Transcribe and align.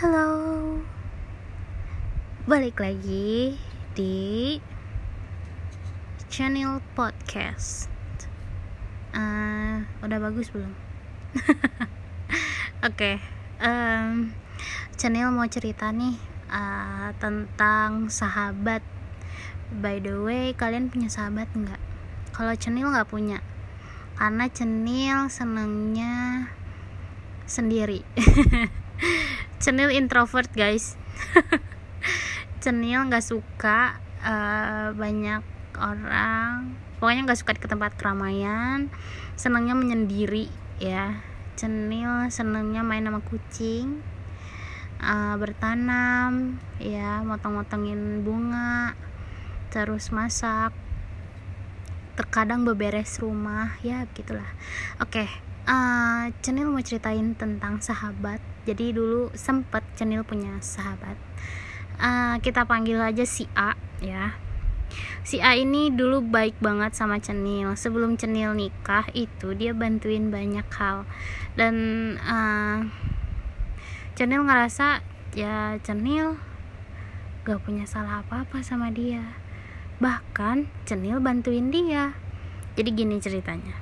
Halo 0.00 0.80
Balik 2.48 2.80
lagi 2.80 3.52
di 3.92 4.56
channel 6.32 6.80
podcast 6.96 7.84
uh, 9.12 9.84
Udah 10.00 10.18
bagus 10.24 10.48
belum? 10.56 10.72
Oke 11.36 11.52
okay, 12.80 13.14
um, 13.60 14.32
Channel 14.96 15.36
mau 15.36 15.44
cerita 15.52 15.92
nih 15.92 16.16
uh, 16.48 17.12
Tentang 17.20 18.08
sahabat 18.08 18.80
By 19.84 20.00
the 20.00 20.16
way, 20.16 20.56
kalian 20.56 20.88
punya 20.88 21.12
sahabat 21.12 21.52
nggak? 21.52 21.80
Kalau 22.32 22.56
channel 22.56 22.88
nggak 22.88 23.12
punya 23.12 23.44
Karena 24.16 24.48
channel 24.48 25.28
senengnya 25.28 26.48
sendiri 27.44 28.00
cenil 29.60 29.92
introvert 29.92 30.48
guys. 30.56 30.96
Cenil 32.64 33.04
nggak 33.12 33.24
suka 33.24 34.00
uh, 34.24 34.96
banyak 34.96 35.44
orang. 35.76 36.80
Pokoknya 36.96 37.28
nggak 37.28 37.40
suka 37.40 37.52
ke 37.60 37.68
tempat 37.68 37.92
keramaian. 38.00 38.88
Senangnya 39.36 39.76
menyendiri 39.76 40.48
ya. 40.80 41.20
Cenil 41.60 42.32
senangnya 42.32 42.80
main 42.80 43.04
sama 43.04 43.20
kucing 43.20 44.00
uh, 45.04 45.36
bertanam 45.36 46.56
ya. 46.80 47.20
Motong-motongin 47.20 48.24
bunga 48.24 48.96
terus 49.68 50.08
masak. 50.08 50.72
Terkadang 52.16 52.64
beberes 52.64 53.20
rumah 53.20 53.76
ya 53.84 54.08
gitulah. 54.16 54.48
Oke 55.00 55.24
okay. 55.24 55.28
uh, 55.68 56.32
cenil 56.40 56.72
mau 56.72 56.80
ceritain 56.80 57.32
tentang 57.36 57.80
sahabat 57.80 58.40
jadi 58.68 58.92
dulu 58.92 59.32
sempet 59.32 59.80
Cenil 59.96 60.20
punya 60.20 60.60
sahabat. 60.60 61.16
Uh, 62.00 62.36
kita 62.40 62.64
panggil 62.64 63.00
aja 63.00 63.24
si 63.24 63.48
A 63.56 63.76
ya. 64.00 64.36
Si 65.24 65.38
A 65.38 65.54
ini 65.54 65.92
dulu 65.92 66.24
baik 66.24 66.60
banget 66.60 66.92
sama 66.96 67.20
Cenil. 67.20 67.72
Sebelum 67.76 68.20
Cenil 68.20 68.52
nikah 68.52 69.08
itu 69.16 69.56
dia 69.56 69.72
bantuin 69.72 70.28
banyak 70.28 70.66
hal. 70.76 71.08
Dan 71.56 71.74
uh, 72.20 72.84
Cenil 74.16 74.44
ngerasa 74.44 75.00
ya 75.32 75.76
Cenil 75.80 76.36
gak 77.48 77.64
punya 77.64 77.88
salah 77.88 78.20
apa-apa 78.24 78.60
sama 78.60 78.92
dia. 78.92 79.36
Bahkan 80.00 80.68
Cenil 80.84 81.20
bantuin 81.20 81.72
dia. 81.72 82.12
Jadi 82.76 82.90
gini 82.92 83.16
ceritanya. 83.20 83.76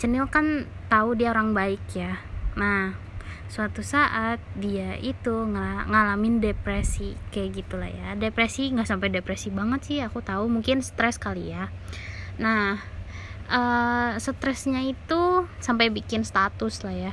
Cenil 0.00 0.28
kan 0.30 0.68
tahu 0.88 1.16
dia 1.18 1.32
orang 1.32 1.52
baik 1.52 1.82
ya. 1.92 2.22
Nah 2.54 3.07
suatu 3.48 3.80
saat 3.80 4.38
dia 4.60 5.00
itu 5.00 5.48
ng 5.48 5.88
ngalamin 5.88 6.38
depresi 6.38 7.16
kayak 7.32 7.64
gitulah 7.64 7.88
ya. 7.88 8.12
Depresi 8.14 8.68
nggak 8.68 8.88
sampai 8.88 9.08
depresi 9.08 9.48
banget 9.48 9.80
sih 9.84 9.98
aku 10.04 10.20
tahu. 10.20 10.46
Mungkin 10.52 10.84
stres 10.84 11.16
kali 11.16 11.56
ya. 11.56 11.72
Nah 12.36 12.76
uh, 13.48 14.12
stresnya 14.20 14.84
itu 14.84 15.48
sampai 15.58 15.88
bikin 15.88 16.22
status 16.22 16.84
lah 16.84 16.94
ya. 16.94 17.12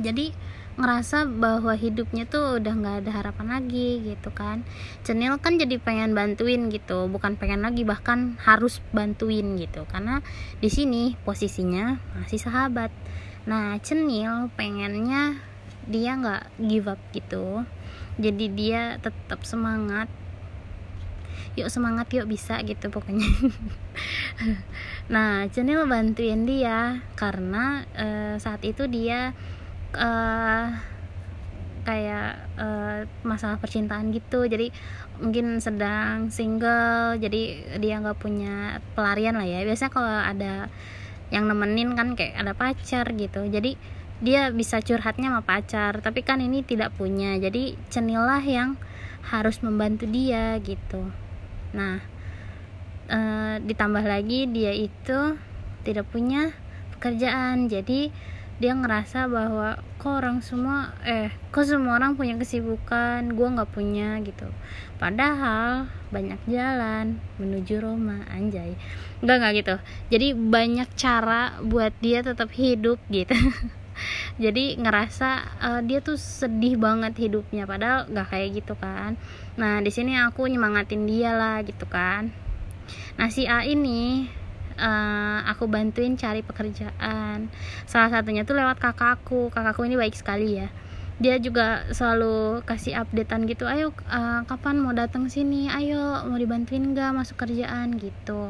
Jadi 0.00 0.32
ngerasa 0.78 1.26
bahwa 1.26 1.74
hidupnya 1.74 2.22
tuh 2.22 2.62
udah 2.62 2.70
nggak 2.70 2.96
ada 3.04 3.10
harapan 3.10 3.46
lagi 3.50 3.98
gitu 4.14 4.30
kan. 4.30 4.62
Cenil 5.02 5.36
kan 5.42 5.58
jadi 5.58 5.76
pengen 5.82 6.14
bantuin 6.14 6.70
gitu. 6.70 7.10
Bukan 7.10 7.34
pengen 7.34 7.66
lagi 7.66 7.82
bahkan 7.82 8.38
harus 8.46 8.78
bantuin 8.94 9.58
gitu. 9.58 9.84
Karena 9.90 10.22
di 10.62 10.70
sini 10.70 11.18
posisinya 11.26 11.98
masih 12.16 12.38
sahabat 12.38 12.94
nah 13.48 13.80
cenil 13.80 14.52
pengennya 14.52 15.40
dia 15.88 16.20
nggak 16.20 16.44
give 16.68 16.86
up 16.86 17.00
gitu. 17.16 17.64
Jadi 18.20 18.46
dia 18.52 19.00
tetap 19.00 19.42
semangat. 19.48 20.06
Yuk 21.56 21.72
semangat 21.72 22.12
yuk 22.14 22.28
bisa 22.28 22.60
gitu 22.62 22.92
pokoknya. 22.92 23.26
Nah 25.08 25.48
cenil 25.48 25.88
bantuin 25.88 26.44
dia 26.44 27.00
karena 27.16 27.88
uh, 27.96 28.36
saat 28.36 28.60
itu 28.60 28.84
dia 28.84 29.32
uh, 29.96 30.66
kayak 31.88 32.44
uh, 32.60 33.08
masalah 33.24 33.56
percintaan 33.56 34.12
gitu. 34.12 34.44
Jadi 34.44 34.68
mungkin 35.18 35.64
sedang 35.64 36.28
single 36.28 37.16
jadi 37.16 37.74
dia 37.80 38.04
nggak 38.04 38.20
punya 38.20 38.84
pelarian 38.92 39.40
lah 39.40 39.48
ya. 39.48 39.64
Biasanya 39.64 39.92
kalau 39.96 40.12
ada 40.12 40.68
yang 41.28 41.48
nemenin 41.48 41.92
kan 41.94 42.16
kayak 42.16 42.36
ada 42.36 42.52
pacar 42.56 43.08
gitu. 43.14 43.44
Jadi 43.48 43.76
dia 44.18 44.50
bisa 44.50 44.82
curhatnya 44.82 45.30
sama 45.30 45.42
pacar 45.46 46.02
tapi 46.02 46.26
kan 46.26 46.40
ini 46.40 46.64
tidak 46.64 46.94
punya. 46.96 47.36
Jadi 47.38 47.78
cenilah 47.92 48.42
yang 48.42 48.80
harus 49.28 49.60
membantu 49.60 50.08
dia 50.08 50.56
gitu. 50.64 51.08
Nah 51.76 52.00
e, 53.08 53.18
ditambah 53.62 54.04
lagi 54.04 54.48
dia 54.48 54.72
itu 54.72 55.36
tidak 55.84 56.08
punya 56.10 56.52
pekerjaan. 56.96 57.68
Jadi 57.68 58.10
dia 58.58 58.74
ngerasa 58.74 59.30
bahwa 59.30 59.78
kok 60.02 60.18
orang 60.18 60.42
semua 60.42 60.90
eh 61.06 61.30
kok 61.54 61.62
semua 61.62 61.94
orang 61.94 62.18
punya 62.18 62.34
kesibukan 62.34 63.30
gue 63.30 63.48
nggak 63.54 63.70
punya 63.70 64.18
gitu. 64.26 64.50
Padahal 64.98 65.86
banyak 66.10 66.42
jalan 66.50 67.22
menuju 67.38 67.78
Roma 67.78 68.26
anjay. 68.26 68.74
Nggak 69.22 69.36
nggak 69.38 69.52
gitu. 69.62 69.74
Jadi 70.10 70.28
banyak 70.34 70.88
cara 70.98 71.62
buat 71.62 71.94
dia 72.02 72.26
tetap 72.26 72.50
hidup 72.50 72.98
gitu. 73.14 73.38
Jadi 74.42 74.78
ngerasa 74.78 75.30
uh, 75.62 75.80
dia 75.86 76.02
tuh 76.02 76.18
sedih 76.18 76.74
banget 76.78 77.14
hidupnya. 77.14 77.62
Padahal 77.62 78.10
nggak 78.10 78.26
kayak 78.26 78.48
gitu 78.58 78.74
kan. 78.74 79.14
Nah 79.54 79.78
di 79.78 79.94
sini 79.94 80.18
aku 80.18 80.50
nyemangatin 80.50 81.06
dia 81.06 81.30
lah 81.30 81.62
gitu 81.62 81.86
kan. 81.86 82.34
Nah 83.14 83.30
si 83.30 83.46
A 83.46 83.62
ini 83.62 84.26
uh, 84.78 85.44
aku 85.50 85.66
bantuin 85.66 86.14
cari 86.14 86.40
pekerjaan. 86.46 87.50
Salah 87.84 88.08
satunya 88.08 88.46
tuh 88.46 88.56
lewat 88.56 88.78
kakakku. 88.78 89.50
Kakakku 89.50 89.84
ini 89.84 89.98
baik 89.98 90.14
sekali 90.14 90.62
ya. 90.62 90.70
Dia 91.18 91.42
juga 91.42 91.82
selalu 91.90 92.62
kasih 92.62 93.02
updatean 93.02 93.50
gitu 93.50 93.66
ayo 93.66 93.90
uh, 94.06 94.46
kapan 94.46 94.78
mau 94.78 94.94
datang 94.94 95.26
sini? 95.26 95.66
Ayo 95.66 96.22
mau 96.30 96.38
dibantuin 96.38 96.94
nggak 96.94 97.10
masuk 97.10 97.42
kerjaan? 97.42 97.98
Gitu. 97.98 98.42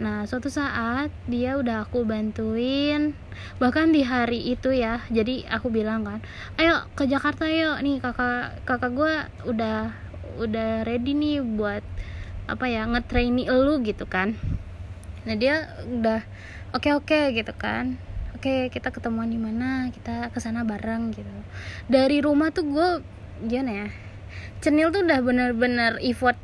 Nah 0.00 0.26
suatu 0.26 0.48
saat 0.48 1.12
dia 1.28 1.60
udah 1.60 1.84
aku 1.84 2.08
bantuin. 2.08 3.12
Bahkan 3.60 3.92
di 3.92 4.00
hari 4.00 4.56
itu 4.56 4.72
ya 4.72 5.04
jadi 5.12 5.44
aku 5.52 5.68
bilang 5.68 6.08
kan 6.08 6.24
ayo 6.56 6.88
ke 6.96 7.04
Jakarta 7.04 7.52
yuk. 7.52 7.84
Nih 7.84 8.00
kakak 8.00 8.64
kakak 8.64 8.90
gue 8.96 9.14
udah 9.52 9.92
udah 10.40 10.82
ready 10.88 11.14
nih 11.14 11.44
buat 11.44 11.84
apa 12.44 12.68
ya 12.68 12.84
ngetraini 12.84 13.48
elu 13.48 13.80
gitu 13.86 14.04
kan 14.04 14.36
nah 15.24 15.34
dia 15.36 15.72
udah 15.88 16.20
oke 16.76 16.84
okay, 16.84 16.92
oke 16.92 17.08
okay, 17.08 17.24
gitu 17.36 17.52
kan. 17.56 17.96
Oke 18.34 18.68
okay, 18.68 18.74
kita 18.74 18.92
ketemuan 18.92 19.32
di 19.32 19.40
mana? 19.40 19.88
Kita 19.88 20.28
ke 20.28 20.38
sana 20.42 20.68
bareng 20.68 21.16
gitu. 21.16 21.36
Dari 21.88 22.20
rumah 22.20 22.52
tuh 22.52 22.68
gue 22.68 22.88
gimana 23.48 23.72
ya 23.72 23.88
cenil 24.64 24.88
tuh 24.88 25.04
udah 25.04 25.20
bener-bener 25.20 26.00
effort 26.00 26.36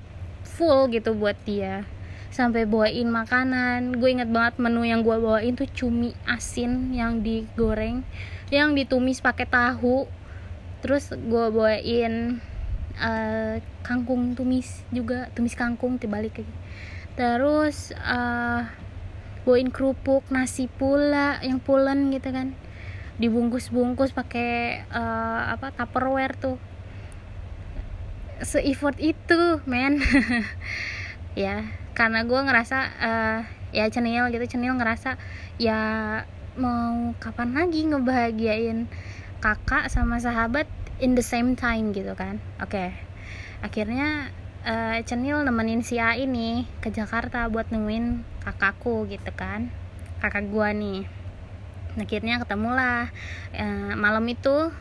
full 0.44 0.92
gitu 0.92 1.16
buat 1.16 1.36
dia. 1.48 1.88
Sampai 2.30 2.68
bawain 2.68 3.10
makanan. 3.10 3.96
Gue 3.98 4.14
inget 4.14 4.30
banget 4.30 4.60
menu 4.60 4.84
yang 4.84 5.00
gue 5.00 5.16
bawain 5.16 5.56
tuh 5.56 5.68
cumi 5.72 6.12
asin 6.28 6.92
yang 6.94 7.24
digoreng 7.24 8.04
yang 8.52 8.76
ditumis 8.76 9.24
pakai 9.24 9.48
tahu. 9.48 10.04
Terus 10.80 11.12
gue 11.12 11.44
bawain 11.52 12.40
uh, 13.00 13.56
kangkung 13.80 14.36
tumis 14.36 14.84
juga 14.92 15.32
tumis 15.32 15.56
kangkung 15.56 15.96
dibalik 15.96 16.44
lagi 16.44 16.54
terus 17.20 17.92
uh, 18.00 18.64
bawain 19.44 19.68
kerupuk 19.68 20.24
nasi 20.32 20.72
pula 20.72 21.36
yang 21.44 21.60
pulen 21.60 22.08
gitu 22.16 22.32
kan. 22.32 22.56
Dibungkus-bungkus 23.20 24.16
pakai 24.16 24.88
uh, 24.88 25.52
apa 25.52 25.76
tupperware 25.76 26.32
tuh. 26.40 26.56
Se-effort 28.40 28.96
itu 28.96 29.60
men. 29.68 30.00
Ya 31.38 31.62
karena 31.94 32.26
gue 32.26 32.40
ngerasa 32.42 32.78
uh, 32.98 33.38
ya 33.70 33.86
cenil 33.86 34.34
gitu 34.34 34.50
cenil 34.50 34.74
ngerasa 34.74 35.14
ya 35.62 35.78
mau 36.58 37.14
kapan 37.22 37.54
lagi 37.54 37.86
ngebahagiain 37.86 38.90
kakak 39.38 39.86
sama 39.86 40.18
sahabat 40.18 40.66
in 40.98 41.14
the 41.14 41.22
same 41.22 41.54
time 41.54 41.94
gitu 41.94 42.18
kan. 42.18 42.42
Oke 42.58 42.74
okay. 42.74 42.88
akhirnya 43.62 44.34
uh, 44.64 44.98
Cenil 45.04 45.42
nemenin 45.44 45.80
si 45.84 45.96
A 46.00 46.16
ini 46.16 46.68
ke 46.80 46.92
Jakarta 46.92 47.48
buat 47.48 47.68
nemuin 47.72 48.24
kakakku 48.44 49.08
gitu 49.08 49.30
kan. 49.32 49.72
Kakak 50.20 50.48
gua 50.52 50.72
nih. 50.72 51.08
Akhirnya 51.96 52.40
ketemulah. 52.40 53.08
Uh, 53.56 53.92
malam 53.96 54.24
itu 54.28 54.72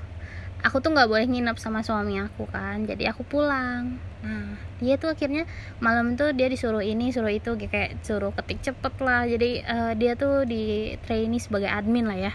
aku 0.60 0.84
tuh 0.84 0.92
nggak 0.92 1.08
boleh 1.08 1.26
nginep 1.28 1.58
sama 1.60 1.84
suami 1.84 2.20
aku 2.20 2.48
kan. 2.52 2.84
Jadi 2.84 3.08
aku 3.08 3.24
pulang. 3.24 4.00
Nah 4.20 4.60
dia 4.80 4.96
tuh 4.96 5.12
akhirnya 5.12 5.48
malam 5.84 6.16
tuh 6.16 6.32
dia 6.32 6.48
disuruh 6.48 6.84
ini 6.84 7.12
suruh 7.12 7.32
itu 7.32 7.56
kayak 7.56 8.04
suruh 8.04 8.36
ketik 8.36 8.60
cepet 8.64 8.94
lah. 9.00 9.28
Jadi 9.28 9.64
uh, 9.64 9.94
dia 9.96 10.16
tuh 10.20 10.44
di 10.44 10.96
trainee 11.08 11.40
sebagai 11.40 11.72
admin 11.72 12.08
lah 12.08 12.20
ya. 12.20 12.34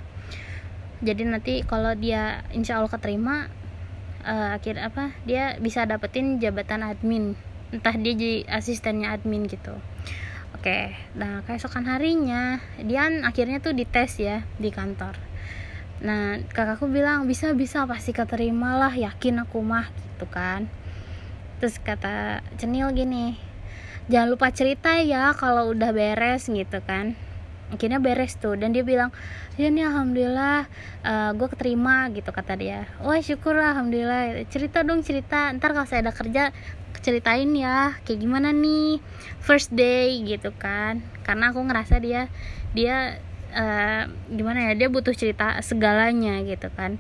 Jadi 1.05 1.23
nanti 1.29 1.61
kalau 1.69 1.93
dia 1.93 2.41
insya 2.57 2.81
Allah 2.81 2.89
keterima 2.89 3.53
uh, 4.25 4.57
akhir 4.57 4.81
apa 4.81 5.13
dia 5.29 5.61
bisa 5.61 5.85
dapetin 5.85 6.41
jabatan 6.41 6.83
admin. 6.83 7.37
Entah 7.71 7.95
dia 7.95 8.17
jadi 8.17 8.49
asistennya 8.49 9.13
admin 9.15 9.47
gitu. 9.47 9.77
Oke 10.57 10.97
nah 11.15 11.45
keesokan 11.45 11.85
harinya 11.87 12.59
dia 12.81 13.07
akhirnya 13.23 13.61
tuh 13.61 13.77
dites 13.77 14.19
ya 14.19 14.43
di 14.57 14.73
kantor. 14.73 15.15
Nah 16.01 16.41
kakakku 16.51 16.89
bilang 16.89 17.29
bisa 17.29 17.53
bisa 17.53 17.85
pasti 17.85 18.11
keterima 18.17 18.81
lah 18.81 18.93
yakin 18.97 19.45
aku 19.45 19.61
mah 19.61 19.93
gitu 19.93 20.27
kan. 20.27 20.67
Terus 21.61 21.79
kata 21.79 22.41
cenil 22.57 22.91
gini 22.97 23.55
jangan 24.05 24.37
lupa 24.37 24.53
cerita 24.53 25.01
ya 25.01 25.33
kalau 25.33 25.73
udah 25.73 25.97
beres 25.97 26.45
gitu 26.53 26.79
kan 26.85 27.17
akhirnya 27.73 28.03
beres 28.03 28.37
tuh. 28.37 28.59
Dan 28.59 28.75
dia 28.75 28.83
bilang 28.83 29.15
ya 29.57 29.71
nih 29.71 29.87
alhamdulillah 29.87 30.69
uh, 31.05 31.11
eh, 31.11 31.31
gue 31.37 31.49
keterima 31.49 32.11
gitu 32.13 32.35
kata 32.35 32.59
dia. 32.59 32.91
Wah 33.01 33.21
syukur 33.23 33.57
lah 33.57 33.77
alhamdulillah. 33.77 34.45
Cerita 34.51 34.85
dong 34.85 35.01
cerita. 35.07 35.53
Ntar 35.55 35.73
kalau 35.73 35.89
saya 35.89 36.05
ada 36.05 36.13
kerja 36.13 36.51
ceritain 37.05 37.53
ya 37.53 38.01
kayak 38.09 38.25
gimana 38.25 38.49
nih 38.53 39.01
first 39.41 39.73
day 39.73 40.21
gitu 40.25 40.53
kan. 40.57 41.05
Karena 41.25 41.53
aku 41.53 41.61
ngerasa 41.65 42.01
dia 42.01 42.29
dia 42.75 43.21
uh, 43.55 44.03
gimana 44.35 44.71
ya 44.71 44.73
dia 44.75 44.89
butuh 44.91 45.15
cerita 45.15 45.57
segalanya 45.63 46.43
gitu 46.43 46.69
kan. 46.75 46.99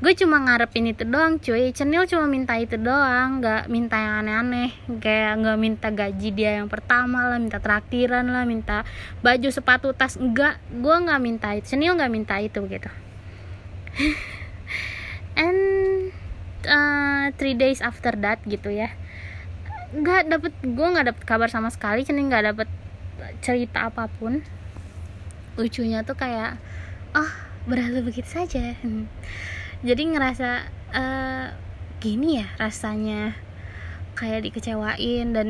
Gue 0.00 0.16
cuma 0.16 0.40
ngarepin 0.40 0.96
itu 0.96 1.04
doang 1.04 1.36
cuy. 1.36 1.76
Cenil 1.76 2.08
cuma 2.08 2.24
minta 2.24 2.56
itu 2.56 2.80
doang 2.80 3.44
nggak 3.44 3.68
minta 3.68 4.00
yang 4.00 4.24
aneh-aneh. 4.24 4.72
Kayak 4.96 5.44
nggak 5.44 5.58
minta 5.60 5.88
gaji 5.92 6.28
dia 6.32 6.50
yang 6.56 6.72
pertama 6.72 7.28
lah 7.28 7.36
minta 7.36 7.60
traktiran 7.60 8.24
lah 8.24 8.48
minta 8.48 8.88
baju 9.20 9.48
sepatu 9.52 9.92
tas. 9.92 10.16
Enggak 10.16 10.56
gue 10.72 10.96
nggak 11.04 11.20
minta 11.20 11.52
itu. 11.52 11.76
Cenil 11.76 12.00
nggak 12.00 12.12
minta 12.12 12.40
itu 12.40 12.64
gitu. 12.64 12.90
And 15.44 15.60
uh, 16.64 17.28
three 17.36 17.54
days 17.54 17.84
after 17.84 18.16
that 18.24 18.40
gitu 18.48 18.72
ya. 18.72 18.96
Nggak 19.92 20.32
dapet 20.32 20.52
gue 20.64 20.86
nggak 20.96 21.06
dapet 21.12 21.22
kabar 21.28 21.52
sama 21.52 21.68
sekali. 21.68 22.08
Cenil 22.08 22.24
nggak 22.24 22.56
dapet 22.56 22.68
cerita 23.44 23.92
apa 23.92 24.08
pun 24.08 24.40
lucunya 25.58 26.02
tuh 26.06 26.14
kayak 26.14 26.58
oh 27.14 27.30
berlalu 27.66 28.12
begitu 28.12 28.28
saja. 28.28 28.74
Jadi 29.80 30.02
ngerasa 30.12 30.50
uh, 30.92 31.46
gini 32.00 32.40
ya 32.40 32.48
rasanya 32.56 33.36
kayak 34.16 34.44
dikecewain 34.48 35.32
dan 35.32 35.48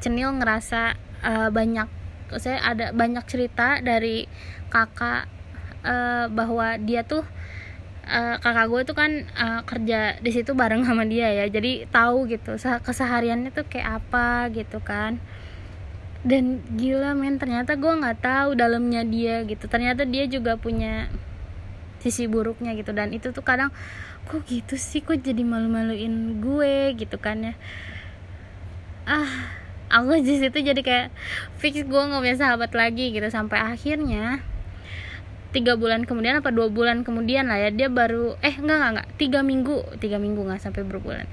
cenil 0.00 0.36
ngerasa 0.36 0.96
uh, 1.24 1.48
banyak 1.48 1.88
saya 2.36 2.60
ada 2.64 2.96
banyak 2.96 3.24
cerita 3.28 3.80
dari 3.84 4.24
kakak 4.72 5.28
uh, 5.84 6.28
bahwa 6.32 6.80
dia 6.80 7.04
tuh 7.04 7.24
uh, 8.08 8.36
kakak 8.40 8.66
gue 8.72 8.80
tuh 8.88 8.96
kan 8.96 9.12
uh, 9.36 9.60
kerja 9.68 10.16
di 10.20 10.30
situ 10.32 10.56
bareng 10.56 10.84
sama 10.84 11.04
dia 11.04 11.28
ya. 11.32 11.48
Jadi 11.48 11.88
tahu 11.88 12.28
gitu 12.28 12.56
kesehariannya 12.56 13.52
tuh 13.52 13.68
kayak 13.68 14.04
apa 14.04 14.48
gitu 14.52 14.80
kan 14.80 15.20
dan 16.22 16.62
gila 16.78 17.18
men 17.18 17.42
ternyata 17.42 17.74
gue 17.74 17.90
nggak 17.90 18.22
tahu 18.22 18.54
dalamnya 18.54 19.02
dia 19.02 19.42
gitu. 19.42 19.66
Ternyata 19.66 20.06
dia 20.06 20.30
juga 20.30 20.54
punya 20.54 21.10
sisi 21.98 22.30
buruknya 22.30 22.78
gitu. 22.78 22.94
Dan 22.94 23.10
itu 23.10 23.34
tuh 23.34 23.42
kadang 23.42 23.74
kok 24.30 24.46
gitu 24.46 24.78
sih? 24.78 25.02
Kok 25.02 25.18
jadi 25.18 25.42
malu-maluin 25.42 26.38
gue 26.38 26.94
gitu 26.94 27.18
kan 27.18 27.42
ya? 27.42 27.54
Ah 29.02 29.50
aku 29.90 30.22
di 30.22 30.38
situ 30.38 30.56
jadi 30.62 30.78
kayak 30.78 31.08
fix 31.58 31.82
gue 31.82 32.02
nggak 32.06 32.22
punya 32.22 32.38
sahabat 32.38 32.70
lagi 32.70 33.10
gitu. 33.10 33.26
Sampai 33.26 33.58
akhirnya 33.58 34.46
tiga 35.50 35.76
bulan 35.76 36.06
kemudian 36.08 36.40
apa 36.40 36.48
dua 36.48 36.72
bulan 36.72 37.04
kemudian 37.04 37.50
lah 37.50 37.60
ya 37.60 37.68
dia 37.68 37.92
baru 37.92 38.40
eh 38.40 38.56
enggak 38.56 38.76
enggak 38.78 38.90
enggak 38.94 39.08
tiga 39.20 39.40
minggu 39.44 39.84
tiga 40.00 40.16
minggu 40.22 40.38
nggak 40.46 40.62
sampai 40.62 40.86
berbulan. 40.86 41.26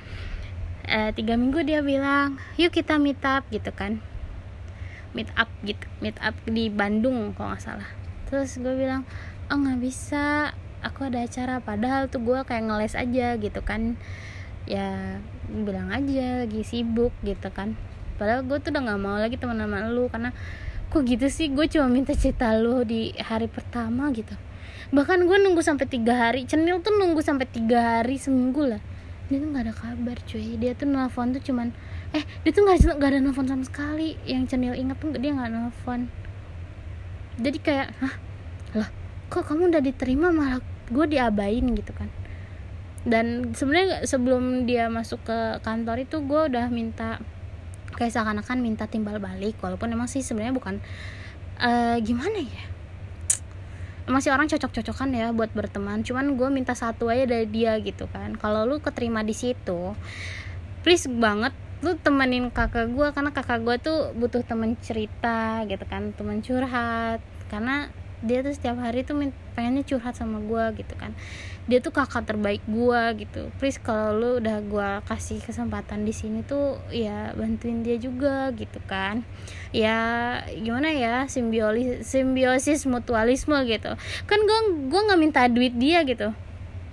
Eh, 0.90 1.14
tiga 1.14 1.38
minggu 1.38 1.62
dia 1.62 1.86
bilang 1.86 2.42
yuk 2.58 2.74
kita 2.74 2.98
meet 2.98 3.22
up 3.22 3.46
gitu 3.54 3.70
kan 3.70 4.02
meet 5.18 5.30
up 5.34 5.50
gitu 5.66 5.82
meet 6.00 6.18
up 6.22 6.38
di 6.46 6.70
Bandung 6.70 7.34
kalau 7.34 7.54
nggak 7.56 7.64
salah. 7.64 7.90
Terus 8.30 8.62
gue 8.62 8.74
bilang 8.78 9.04
oh 9.50 9.58
nggak 9.58 9.80
bisa 9.82 10.54
aku 10.86 11.10
ada 11.10 11.26
acara. 11.26 11.60
Padahal 11.60 12.08
tuh 12.08 12.22
gue 12.24 12.40
kayak 12.46 12.70
ngeles 12.70 12.96
aja 12.96 13.36
gitu 13.38 13.62
kan. 13.66 13.98
Ya 14.70 15.18
bilang 15.50 15.90
aja 15.90 16.46
lagi 16.46 16.62
sibuk 16.62 17.12
gitu 17.26 17.50
kan. 17.50 17.74
Padahal 18.22 18.46
gue 18.46 18.58
tuh 18.62 18.70
udah 18.76 18.82
nggak 18.86 19.02
mau 19.02 19.18
lagi 19.18 19.40
teman 19.40 19.58
sama 19.58 19.88
lu 19.90 20.12
karena 20.12 20.36
kok 20.90 21.02
gitu 21.08 21.28
sih? 21.32 21.50
Gue 21.50 21.66
cuma 21.72 21.90
minta 21.90 22.14
cerita 22.14 22.54
lu 22.58 22.86
di 22.86 23.16
hari 23.18 23.50
pertama 23.50 24.12
gitu. 24.14 24.36
Bahkan 24.90 25.26
gue 25.26 25.38
nunggu 25.42 25.62
sampai 25.62 25.86
tiga 25.86 26.18
hari. 26.18 26.46
Cenil 26.50 26.82
tuh 26.82 26.94
nunggu 26.98 27.22
sampai 27.22 27.46
tiga 27.50 28.02
hari 28.02 28.18
seminggu 28.18 28.66
lah. 28.66 28.82
Dia 29.30 29.38
tuh 29.38 29.48
nggak 29.54 29.64
ada 29.70 29.74
kabar 29.74 30.18
cuy. 30.26 30.58
Dia 30.58 30.74
tuh 30.74 30.90
nelfon 30.90 31.34
tuh 31.34 31.42
cuman 31.42 31.74
eh 32.10 32.24
dia 32.42 32.52
tuh 32.52 32.66
nggak 32.66 33.10
ada 33.10 33.20
nelfon 33.22 33.46
sama 33.46 33.64
sekali. 33.66 34.18
Yang 34.26 34.56
cenil 34.56 34.74
inget 34.74 34.98
tuh 34.98 35.14
dia 35.18 35.32
nggak 35.34 35.52
nelfon. 35.54 36.10
Jadi 37.40 37.58
kayak 37.62 37.94
hah? 38.02 38.16
Lah 38.76 38.90
kok 39.30 39.46
kamu 39.46 39.70
udah 39.70 39.82
diterima 39.86 40.34
malah 40.34 40.60
gue 40.90 41.06
diabain 41.06 41.62
gitu 41.78 41.94
kan. 41.94 42.10
Dan 43.06 43.54
sebenarnya 43.56 44.04
sebelum 44.10 44.66
dia 44.66 44.90
masuk 44.90 45.22
ke 45.24 45.40
kantor 45.64 46.04
itu 46.04 46.20
gue 46.26 46.42
udah 46.50 46.68
minta 46.74 47.22
kayak 47.96 48.12
seakan-akan 48.12 48.58
minta 48.60 48.90
timbal 48.90 49.22
balik. 49.22 49.56
Walaupun 49.62 49.94
emang 49.94 50.10
sih 50.10 50.26
sebenarnya 50.26 50.58
bukan 50.58 50.76
uh, 51.62 51.98
gimana 52.02 52.42
ya? 52.42 52.64
Masih 54.10 54.34
orang 54.34 54.50
cocok-cocokan 54.50 55.14
ya 55.14 55.30
buat 55.30 55.54
berteman. 55.54 56.02
Cuman 56.02 56.34
gue 56.34 56.50
minta 56.50 56.74
satu 56.74 57.14
aja 57.14 57.30
dari 57.30 57.46
dia 57.46 57.78
gitu 57.78 58.10
kan. 58.10 58.34
Kalau 58.34 58.66
lu 58.66 58.82
keterima 58.82 59.22
di 59.22 59.38
situ 59.38 59.94
please 60.82 61.06
banget 61.06 61.54
lu 61.80 61.96
temenin 61.96 62.52
kakak 62.52 62.92
gue 62.92 63.08
karena 63.16 63.32
kakak 63.32 63.64
gue 63.64 63.76
tuh 63.80 64.00
butuh 64.20 64.44
temen 64.44 64.76
cerita 64.84 65.64
gitu 65.64 65.84
kan 65.88 66.12
temen 66.12 66.44
curhat. 66.44 67.24
Karena 67.48 67.88
dia 68.20 68.44
tuh 68.44 68.52
setiap 68.52 68.76
hari 68.84 69.08
tuh 69.08 69.16
pengennya 69.56 69.88
curhat 69.88 70.20
sama 70.20 70.44
gue 70.44 70.84
gitu 70.84 70.92
kan. 71.00 71.16
Dia 71.72 71.80
tuh 71.80 71.96
kakak 71.96 72.28
terbaik 72.28 72.60
gue 72.68 73.24
gitu. 73.24 73.48
Please 73.64 73.80
kalau 73.80 74.12
lu 74.12 74.30
udah 74.44 74.60
gue 74.60 74.90
kasih 75.08 75.40
kesempatan 75.40 76.04
di 76.04 76.12
sini 76.12 76.44
tuh 76.44 76.84
ya 76.92 77.32
bantuin 77.32 77.80
dia 77.80 77.96
juga 77.96 78.52
gitu 78.60 78.84
kan. 78.84 79.24
Ya 79.72 79.98
gimana 80.52 80.92
ya 80.92 81.32
simbiosis 81.32 82.04
simbiosis 82.04 82.84
mutualisme 82.92 83.56
gitu. 83.64 83.96
Kan 84.28 84.40
gue 84.44 84.60
gue 84.92 85.02
nggak 85.08 85.20
minta 85.20 85.48
duit 85.48 85.72
dia 85.80 86.04
gitu. 86.04 86.36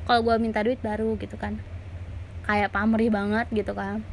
Kalau 0.07 0.21
gue 0.23 0.39
minta 0.39 0.63
duit 0.63 0.79
baru 0.79 1.19
gitu 1.19 1.35
kan. 1.35 1.59
Kayak 2.47 2.71
pamrih 2.71 3.11
banget 3.11 3.51
gitu 3.51 3.75
kan 3.75 4.07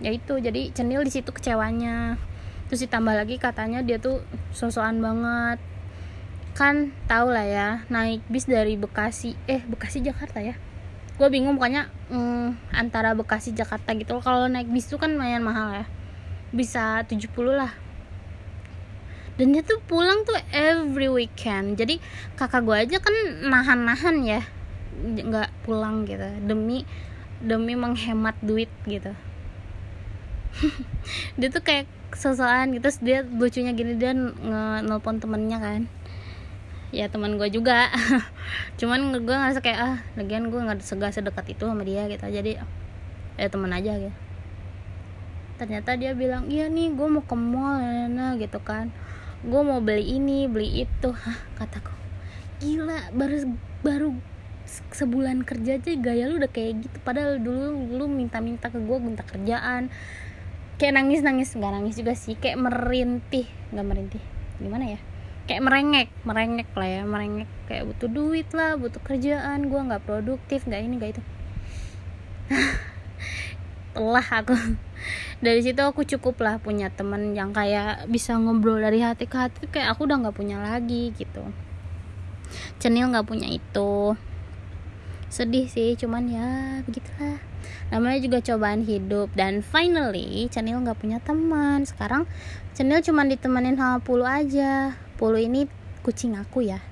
ya 0.00 0.12
itu 0.12 0.36
jadi 0.36 0.72
cenil 0.72 1.04
di 1.04 1.12
situ 1.12 1.30
kecewanya. 1.32 2.20
Terus 2.66 2.82
ditambah 2.84 3.14
lagi 3.14 3.38
katanya 3.38 3.80
dia 3.80 3.96
tuh 3.96 4.20
sosokan 4.52 5.00
banget. 5.00 5.58
Kan 6.56 6.92
tau 7.06 7.28
lah 7.28 7.44
ya 7.44 7.68
naik 7.92 8.24
bis 8.28 8.48
dari 8.48 8.74
Bekasi 8.80 9.36
eh 9.46 9.62
Bekasi 9.64 10.02
Jakarta 10.02 10.42
ya. 10.42 10.56
Gue 11.16 11.28
bingung 11.32 11.56
pokoknya 11.56 11.88
mm, 12.12 12.76
antara 12.76 13.16
Bekasi 13.16 13.56
Jakarta 13.56 13.96
gitu 13.96 14.20
kalau 14.20 14.50
naik 14.50 14.68
bis 14.68 14.88
tuh 14.88 15.00
kan 15.00 15.16
lumayan 15.16 15.44
mahal 15.44 15.84
ya. 15.84 15.86
Bisa 16.52 17.04
70 17.04 17.32
lah. 17.52 17.72
Dan 19.36 19.52
dia 19.52 19.60
tuh 19.60 19.84
pulang 19.84 20.24
tuh 20.24 20.36
every 20.48 21.12
weekend. 21.12 21.76
Jadi 21.76 22.00
kakak 22.40 22.64
gue 22.64 22.76
aja 22.76 22.96
kan 23.00 23.14
nahan-nahan 23.52 24.16
ya. 24.24 24.40
Nggak 24.96 25.52
pulang 25.68 26.08
gitu. 26.08 26.24
Demi 26.44 26.88
demi 27.36 27.76
menghemat 27.76 28.32
duit 28.40 28.72
gitu 28.88 29.12
dia 31.38 31.48
tuh 31.52 31.62
kayak 31.62 31.86
sosokan 32.16 32.72
gitu 32.72 32.82
terus 32.88 32.98
dia 33.02 33.26
lucunya 33.26 33.76
gini 33.76 33.98
dia 33.98 34.16
nge-nelpon 34.16 35.20
temennya 35.20 35.58
kan. 35.60 35.82
Ya 36.94 37.10
teman 37.10 37.36
gue 37.36 37.48
juga. 37.50 37.90
Cuman 38.80 39.12
gue 39.12 39.36
ngerasa 39.36 39.60
kayak 39.60 39.80
ah 39.80 39.96
lagian 40.16 40.48
gue 40.48 40.60
nggak 40.60 40.80
segak 40.80 41.12
sedekat 41.12 41.44
itu 41.52 41.64
sama 41.66 41.82
dia 41.84 42.08
gitu. 42.08 42.24
Jadi 42.24 42.56
ya 43.36 43.46
teman 43.52 43.74
aja 43.74 43.98
gitu. 44.00 44.16
Ternyata 45.56 45.96
dia 45.96 46.12
bilang 46.12 46.48
iya 46.52 46.68
nih 46.68 46.92
gue 46.92 47.06
mau 47.08 47.24
ke 47.24 47.36
mall 47.36 48.08
nah 48.12 48.38
gitu 48.40 48.62
kan. 48.62 48.88
Gue 49.44 49.60
mau 49.60 49.82
beli 49.82 50.16
ini 50.16 50.48
beli 50.48 50.86
itu. 50.88 51.10
Hah 51.22 51.38
kataku. 51.60 51.92
Gila 52.62 53.12
baru 53.12 53.36
baru 53.84 54.08
sebulan 54.66 55.46
kerja 55.46 55.78
aja 55.78 55.94
gaya 55.94 56.30
lu 56.30 56.40
udah 56.40 56.48
kayak 56.48 56.86
gitu. 56.86 56.96
Padahal 57.04 57.42
dulu 57.42 57.92
lu 57.92 58.06
minta-minta 58.08 58.72
ke 58.72 58.80
gue 58.80 58.98
minta 58.98 59.26
kerjaan 59.26 59.92
kayak 60.76 60.94
nangis 60.96 61.20
nangis 61.24 61.52
nggak 61.56 61.72
nangis 61.72 61.94
juga 61.96 62.12
sih. 62.16 62.36
Kayak 62.36 62.60
merintih 62.60 63.46
nggak 63.72 63.86
merintih. 63.86 64.22
Gimana 64.60 64.96
ya? 64.96 65.00
Kayak 65.46 65.62
merengek 65.62 66.08
merengek 66.22 66.68
lah 66.76 66.88
ya. 66.88 67.02
Merengek 67.04 67.48
kayak 67.68 67.84
butuh 67.88 68.08
duit 68.10 68.48
lah 68.52 68.76
butuh 68.76 69.00
kerjaan. 69.02 69.68
Gue 69.68 69.80
nggak 69.80 70.04
produktif 70.04 70.64
nggak 70.68 70.80
ini 70.84 70.94
nggak 71.00 71.10
itu. 71.16 71.22
Telah 73.96 74.26
aku. 74.28 74.54
Dari 75.36 75.60
situ 75.60 75.80
aku 75.84 76.04
cukup 76.04 76.40
lah 76.40 76.56
punya 76.60 76.88
temen 76.88 77.36
yang 77.36 77.52
kayak 77.52 78.08
bisa 78.08 78.36
ngobrol 78.36 78.80
dari 78.80 79.04
hati 79.04 79.28
ke 79.28 79.36
hati. 79.36 79.68
Kayak 79.68 79.96
aku 79.96 80.08
udah 80.08 80.16
nggak 80.24 80.36
punya 80.36 80.60
lagi 80.60 81.12
gitu. 81.16 81.44
Cenil 82.80 83.10
nggak 83.12 83.26
punya 83.26 83.48
itu 83.48 84.16
sedih 85.26 85.66
sih 85.66 85.98
cuman 85.98 86.24
ya 86.30 86.48
begitulah. 86.86 87.38
Namanya 87.90 88.18
juga 88.22 88.38
cobaan 88.42 88.82
hidup. 88.86 89.30
Dan 89.34 89.62
finally 89.62 90.46
Cenil 90.50 90.82
nggak 90.82 90.98
punya 90.98 91.18
teman. 91.22 91.82
Sekarang 91.86 92.26
Cenil 92.74 93.02
cuma 93.02 93.26
ditemenin 93.26 93.78
sama 93.78 93.98
Pulu 94.02 94.26
aja. 94.26 94.94
Pulu 95.18 95.38
ini 95.38 95.66
kucing 96.02 96.38
aku 96.38 96.66
ya. 96.66 96.82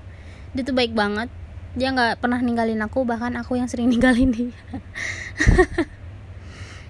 Dia 0.55 0.63
tuh 0.63 0.75
baik 0.75 0.95
banget. 0.95 1.31
Dia 1.75 1.91
nggak 1.91 2.23
pernah 2.23 2.39
ninggalin 2.39 2.79
aku 2.83 3.03
bahkan 3.03 3.35
aku 3.35 3.59
yang 3.59 3.67
sering 3.67 3.87
ninggalin 3.93 4.31
dia. 4.31 4.55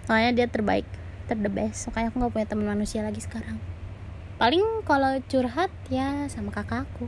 Soalnya 0.05 0.31
dia 0.43 0.47
terbaik 0.49 0.85
ter 1.25 1.37
the 1.37 1.49
best. 1.49 1.89
Aku 1.89 2.15
nggak 2.21 2.33
punya 2.33 2.45
teman 2.45 2.69
manusia 2.69 3.01
lagi 3.01 3.21
sekarang. 3.21 3.57
Paling 4.35 4.85
kalau 4.85 5.17
curhat 5.31 5.71
ya 5.89 6.27
sama 6.27 6.51
kakakku 6.51 7.07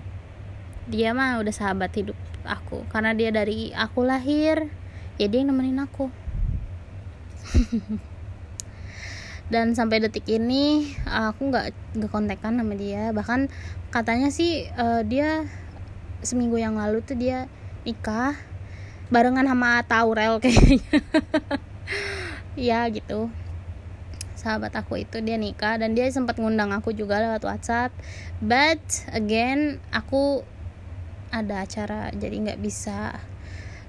dia 0.88 1.12
mah 1.12 1.40
udah 1.44 1.54
sahabat 1.54 1.92
hidup 1.96 2.16
aku. 2.48 2.88
Karena 2.88 3.12
dia 3.12 3.30
dari 3.30 3.76
aku 3.76 4.08
lahir 4.08 4.72
ya 5.20 5.28
dia 5.28 5.40
yang 5.44 5.52
nemenin 5.52 5.84
aku. 5.84 6.08
Dan 9.52 9.72
sampai 9.76 10.04
detik 10.04 10.28
ini 10.28 10.92
aku 11.08 11.52
nggak 11.52 11.96
nggak 11.96 12.12
kontekan 12.12 12.60
sama 12.60 12.74
dia. 12.76 13.12
Bahkan 13.16 13.48
katanya 13.92 14.32
sih 14.32 14.68
uh, 14.76 15.04
dia 15.08 15.48
seminggu 16.20 16.60
yang 16.60 16.76
lalu 16.76 17.00
tuh 17.04 17.16
dia 17.16 17.48
nikah 17.88 18.36
barengan 19.08 19.48
sama 19.48 19.84
Taurel 19.88 20.40
kayaknya. 20.44 20.84
Ya 22.58 22.90
gitu. 22.90 23.30
Sahabat 24.34 24.74
aku 24.74 24.98
itu 24.98 25.22
dia 25.22 25.38
nikah 25.38 25.78
dan 25.78 25.94
dia 25.94 26.10
sempat 26.10 26.42
ngundang 26.42 26.74
aku 26.74 26.90
juga 26.90 27.22
lewat 27.22 27.46
WhatsApp. 27.46 27.94
But 28.42 28.82
again 29.14 29.78
aku 29.94 30.42
ada 31.32 31.64
acara 31.64 32.10
jadi 32.16 32.36
nggak 32.50 32.60
bisa 32.62 33.18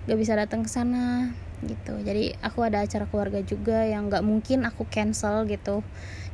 nggak 0.06 0.18
bisa 0.18 0.32
datang 0.38 0.64
ke 0.64 0.70
sana 0.70 1.32
gitu. 1.66 1.98
Jadi 2.00 2.38
aku 2.38 2.62
ada 2.62 2.86
acara 2.86 3.04
keluarga 3.10 3.42
juga 3.42 3.82
yang 3.84 4.08
nggak 4.08 4.24
mungkin 4.24 4.62
aku 4.64 4.86
cancel 4.88 5.44
gitu. 5.44 5.82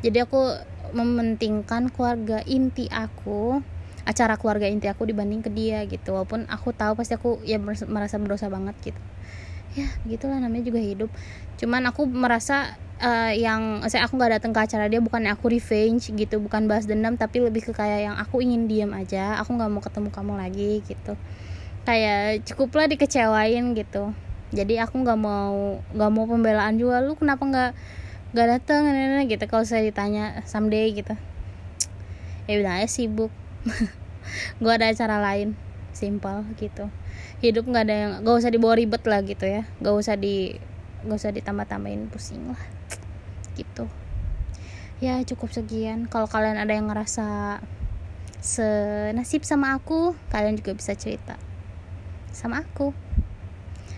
Jadi 0.04 0.20
aku 0.20 0.60
mementingkan 0.92 1.88
keluarga 1.90 2.44
inti 2.44 2.86
aku 2.92 3.64
acara 4.04 4.36
keluarga 4.36 4.68
inti 4.68 4.86
aku 4.86 5.08
dibanding 5.08 5.40
ke 5.40 5.50
dia 5.50 5.82
gitu. 5.88 6.12
Walaupun 6.14 6.44
aku 6.46 6.76
tahu 6.76 6.94
pasti 6.94 7.16
aku 7.16 7.40
ya 7.42 7.56
merasa 7.62 8.16
berdosa 8.20 8.52
banget 8.52 8.76
gitu 8.92 9.13
ya 9.74 9.90
begitulah 10.06 10.38
namanya 10.38 10.70
juga 10.70 10.80
hidup. 10.80 11.10
Cuman 11.58 11.86
aku 11.90 12.06
merasa 12.06 12.78
uh, 13.02 13.32
yang 13.34 13.82
saya 13.90 14.06
aku 14.06 14.14
nggak 14.14 14.40
datang 14.40 14.52
ke 14.54 14.60
acara 14.62 14.86
dia 14.86 15.02
bukan 15.02 15.26
aku 15.30 15.50
revenge 15.50 16.14
gitu 16.14 16.38
bukan 16.38 16.70
bahas 16.70 16.86
dendam 16.86 17.18
tapi 17.18 17.42
lebih 17.42 17.66
ke 17.66 17.72
kayak 17.74 18.10
yang 18.10 18.16
aku 18.16 18.40
ingin 18.40 18.70
diam 18.70 18.94
aja 18.94 19.38
aku 19.42 19.58
nggak 19.58 19.70
mau 19.70 19.82
ketemu 19.82 20.08
kamu 20.14 20.32
lagi 20.38 20.72
gitu. 20.86 21.18
Kayak 21.84 22.46
cukuplah 22.48 22.86
dikecewain 22.86 23.74
gitu. 23.74 24.14
Jadi 24.54 24.78
aku 24.78 25.02
nggak 25.02 25.18
mau 25.18 25.82
nggak 25.92 26.10
mau 26.14 26.24
pembelaan 26.30 26.78
juga 26.78 27.02
lu 27.02 27.18
kenapa 27.18 27.42
nggak 27.42 27.70
nggak 28.34 28.46
datang 28.58 28.82
gitu 29.26 29.44
kalau 29.50 29.66
saya 29.66 29.82
ditanya 29.82 30.46
someday 30.46 30.94
gitu. 30.94 31.14
Ya 32.46 32.60
udah 32.62 32.86
sibuk. 32.86 33.32
Gue 34.62 34.72
ada 34.72 34.88
acara 34.88 35.20
lain 35.20 35.52
simpel 35.94 36.44
gitu. 36.58 36.90
Hidup 37.40 37.64
nggak 37.70 37.84
ada 37.86 37.94
yang 37.94 38.12
gak 38.26 38.36
usah 38.44 38.50
dibawa 38.50 38.74
ribet 38.76 39.02
lah 39.06 39.22
gitu 39.22 39.46
ya. 39.46 39.62
Gak 39.80 39.94
usah 39.94 40.14
di 40.18 40.58
gak 41.06 41.16
usah 41.16 41.32
ditambah 41.32 41.64
tambahin 41.70 42.10
pusing 42.10 42.52
lah. 42.52 42.60
Gitu. 43.54 43.86
Ya 44.98 45.22
cukup 45.22 45.54
sekian. 45.54 46.10
Kalau 46.10 46.26
kalian 46.26 46.58
ada 46.58 46.74
yang 46.74 46.90
ngerasa 46.90 47.58
senasib 48.44 49.40
sama 49.48 49.72
aku 49.72 50.12
kalian 50.28 50.60
juga 50.60 50.76
bisa 50.76 50.92
cerita 50.92 51.40
sama 52.34 52.60
aku. 52.60 52.92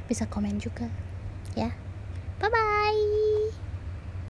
Bisa 0.06 0.30
komen 0.30 0.62
juga 0.62 0.86
ya. 1.58 1.74
Bye 2.38 2.52
bye 2.52 3.65